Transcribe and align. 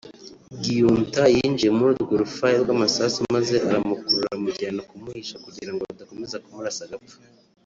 Giunta 0.63 1.21
yinjiye 1.35 1.71
muri 1.77 1.89
urwo 1.97 2.13
rufaya 2.23 2.57
rw’amasasu 2.63 3.19
maze 3.35 3.55
aramukurura 3.67 4.27
amujyana 4.37 4.81
kumuhisha 4.89 5.35
kugirango 5.45 5.81
badakomeza 5.89 6.41
kumurasa 6.45 6.83
agapfa 6.85 7.17